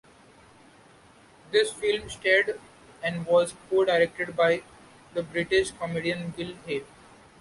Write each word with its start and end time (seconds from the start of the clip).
This 1.51 1.71
film 1.73 2.09
starred, 2.09 2.59
and 3.03 3.23
was 3.23 3.53
co-directed 3.69 4.35
by, 4.35 4.63
the 5.13 5.21
British 5.21 5.69
comedian 5.69 6.33
Will 6.35 6.55
Hay. 6.65 6.83